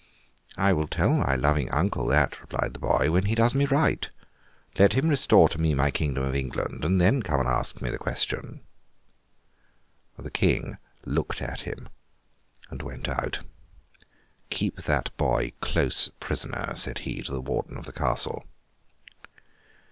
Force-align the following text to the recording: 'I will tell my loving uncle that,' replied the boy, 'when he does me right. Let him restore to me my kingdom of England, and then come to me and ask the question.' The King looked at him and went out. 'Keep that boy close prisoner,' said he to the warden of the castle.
'I 0.57 0.73
will 0.73 0.87
tell 0.87 1.11
my 1.13 1.35
loving 1.35 1.69
uncle 1.69 2.07
that,' 2.07 2.41
replied 2.41 2.73
the 2.73 2.79
boy, 2.79 3.11
'when 3.11 3.25
he 3.25 3.35
does 3.35 3.53
me 3.53 3.65
right. 3.67 4.09
Let 4.79 4.93
him 4.93 5.09
restore 5.09 5.47
to 5.49 5.61
me 5.61 5.75
my 5.75 5.91
kingdom 5.91 6.23
of 6.23 6.33
England, 6.33 6.83
and 6.83 6.99
then 6.99 7.21
come 7.21 7.37
to 7.37 7.43
me 7.43 7.49
and 7.51 7.59
ask 7.59 7.75
the 7.77 7.97
question.' 7.99 8.61
The 10.17 10.31
King 10.31 10.79
looked 11.05 11.39
at 11.39 11.59
him 11.59 11.87
and 12.71 12.81
went 12.81 13.07
out. 13.07 13.41
'Keep 14.49 14.77
that 14.85 15.15
boy 15.17 15.51
close 15.61 16.09
prisoner,' 16.19 16.73
said 16.75 16.97
he 17.05 17.21
to 17.21 17.31
the 17.31 17.39
warden 17.41 17.77
of 17.77 17.85
the 17.85 17.93
castle. 17.93 18.45